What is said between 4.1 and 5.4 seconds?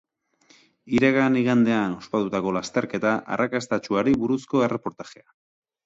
buruzko erreportajea.